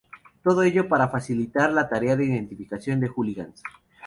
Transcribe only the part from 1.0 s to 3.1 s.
facilitar la tarea de identificación de